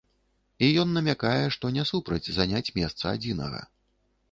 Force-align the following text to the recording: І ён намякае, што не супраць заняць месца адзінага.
І 0.67 0.69
ён 0.83 0.89
намякае, 0.97 1.43
што 1.57 1.71
не 1.77 1.85
супраць 1.91 2.31
заняць 2.39 2.65
месца 2.81 3.03
адзінага. 3.15 3.63